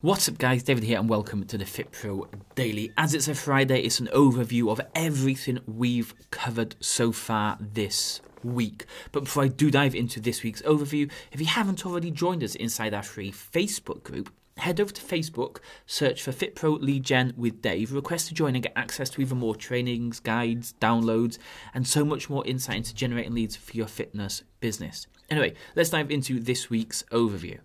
[0.00, 0.62] What's up, guys?
[0.62, 2.92] David here, and welcome to the FitPro Daily.
[2.96, 8.86] As it's a Friday, it's an overview of everything we've covered so far this week.
[9.10, 12.54] But before I do dive into this week's overview, if you haven't already joined us
[12.54, 17.60] inside our free Facebook group, head over to Facebook, search for FitPro Lead Gen with
[17.60, 21.38] Dave, request to join and get access to even more trainings, guides, downloads,
[21.74, 25.08] and so much more insight into generating leads for your fitness business.
[25.28, 27.58] Anyway, let's dive into this week's overview.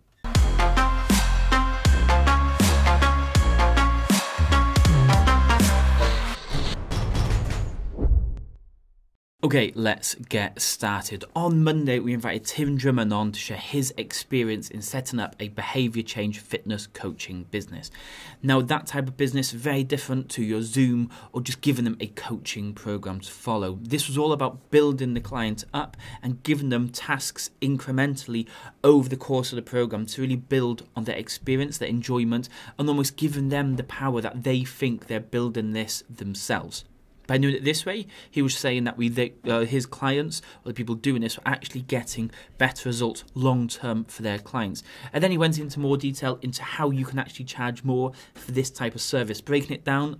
[9.46, 11.26] Okay, let's get started.
[11.36, 15.50] On Monday, we invited Tim Drummond on to share his experience in setting up a
[15.50, 17.92] behavior change fitness coaching business.
[18.42, 22.08] Now, that type of business very different to your Zoom or just giving them a
[22.08, 23.80] coaching program to follow.
[23.82, 28.48] This was all about building the client up and giving them tasks incrementally
[28.82, 32.48] over the course of the program to really build on their experience, their enjoyment,
[32.80, 36.86] and almost giving them the power that they think they're building this themselves.
[37.26, 40.74] By doing it this way, he was saying that we, uh, his clients or the
[40.74, 44.84] people doing this were actually getting better results long term for their clients.
[45.14, 48.52] And then he went into more detail into how you can actually charge more for
[48.52, 50.20] this type of service, breaking it down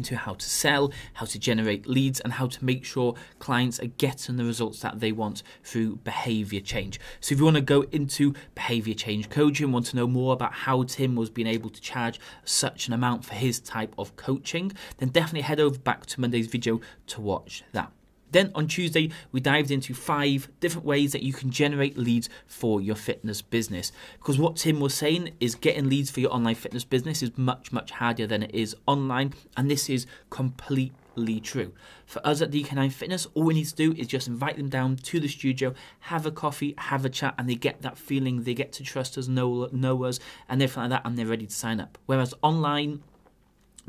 [0.00, 3.86] into how to sell, how to generate leads, and how to make sure clients are
[3.86, 6.98] getting the results that they want through behavior change.
[7.20, 10.54] So, if you want to go into behavior change coaching, want to know more about
[10.54, 14.72] how Tim was being able to charge such an amount for his type of coaching,
[14.96, 17.92] then definitely head over back to Monday's video to watch that.
[18.32, 22.80] Then on Tuesday, we dived into five different ways that you can generate leads for
[22.80, 23.92] your fitness business.
[24.18, 27.72] Because what Tim was saying is getting leads for your online fitness business is much,
[27.72, 29.34] much harder than it is online.
[29.56, 31.72] And this is completely true.
[32.06, 34.96] For us at DK9 Fitness, all we need to do is just invite them down
[34.96, 38.54] to the studio, have a coffee, have a chat, and they get that feeling, they
[38.54, 41.54] get to trust us, know, know us, and everything like that, and they're ready to
[41.54, 41.98] sign up.
[42.06, 43.02] Whereas online,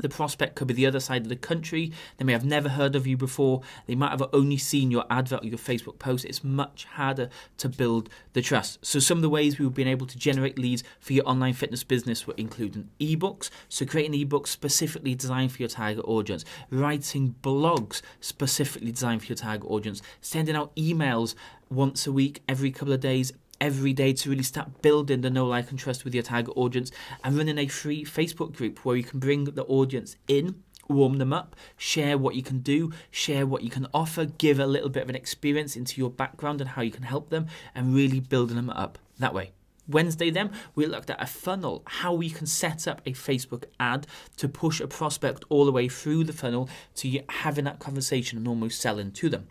[0.02, 1.92] the prospect could be the other side of the country.
[2.18, 3.62] They may have never heard of you before.
[3.86, 6.24] They might have only seen your advert or your Facebook post.
[6.24, 8.84] It's much harder to build the trust.
[8.84, 11.84] So, some of the ways we've been able to generate leads for your online fitness
[11.84, 13.50] business were including ebooks.
[13.68, 19.36] So, creating ebooks specifically designed for your target audience, writing blogs specifically designed for your
[19.36, 21.34] target audience, sending out emails
[21.70, 23.32] once a week, every couple of days,
[23.62, 26.90] every day to really start building the know, like, and trust with your target audience
[27.22, 31.32] and running a free Facebook group where you can bring the audience in warm them
[31.32, 35.04] up, share what you can do, share what you can offer, give a little bit
[35.04, 38.56] of an experience into your background and how you can help them, and really building
[38.56, 39.52] them up that way.
[39.88, 44.08] Wednesday, then, we looked at a funnel, how we can set up a Facebook ad
[44.36, 48.48] to push a prospect all the way through the funnel to having that conversation and
[48.48, 49.46] almost selling to them.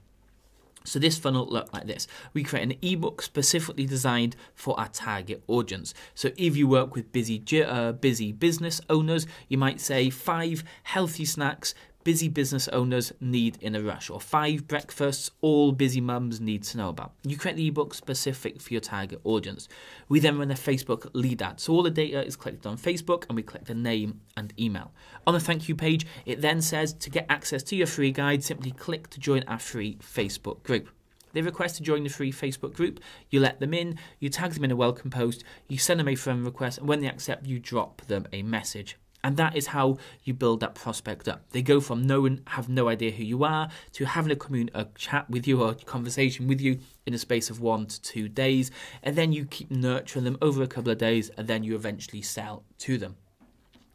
[0.83, 2.07] So this funnel looked like this.
[2.33, 5.93] We create an ebook specifically designed for our target audience.
[6.15, 11.25] So if you work with busy uh, busy business owners, you might say five healthy
[11.25, 16.63] snacks busy business owners need in a rush, or five breakfasts all busy mums need
[16.63, 17.13] to know about.
[17.23, 19.67] You create the ebook specific for your target audience.
[20.09, 21.59] We then run a Facebook lead ad.
[21.59, 24.91] So all the data is collected on Facebook and we collect the name and email.
[25.27, 28.43] On the thank you page, it then says to get access to your free guide,
[28.43, 30.89] simply click to join our free Facebook group.
[31.33, 32.99] They request to join the free Facebook group.
[33.29, 36.15] You let them in, you tag them in a welcome post, you send them a
[36.15, 38.97] friend request, and when they accept, you drop them a message.
[39.23, 41.49] And that is how you build that prospect up.
[41.51, 44.87] They go from knowing, have no idea who you are, to having a, commun- a
[44.95, 48.27] chat with you or a conversation with you in a space of one to two
[48.27, 48.71] days.
[49.03, 52.21] And then you keep nurturing them over a couple of days, and then you eventually
[52.21, 53.17] sell to them.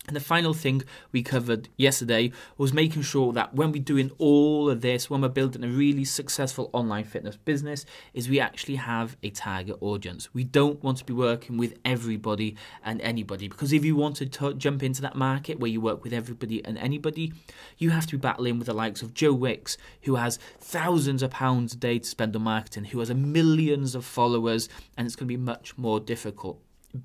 [0.07, 4.71] And the final thing we covered yesterday was making sure that when we're doing all
[4.71, 7.85] of this, when we're building a really successful online fitness business,
[8.15, 10.33] is we actually have a target audience.
[10.33, 14.27] We don't want to be working with everybody and anybody because if you want to
[14.27, 17.33] t- jump into that market where you work with everybody and anybody,
[17.79, 21.31] you have to be battling with the likes of Joe Wicks, who has thousands of
[21.31, 25.27] pounds a day to spend on marketing, who has millions of followers, and it's going
[25.27, 26.61] to be much more difficult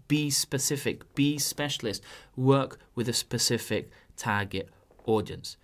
[0.07, 2.03] be specific, be specialist,
[2.35, 4.69] work with a specific target
[5.05, 5.57] audience.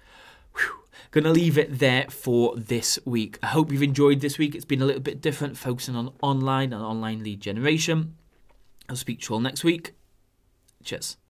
[1.12, 3.40] Gonna leave it there for this week.
[3.44, 4.56] I hope you've enjoyed this week.
[4.56, 8.16] It's been a little bit different, focusing on online and online lead generation.
[8.90, 9.94] I'll speak to you all next week.
[10.84, 11.18] Cheers.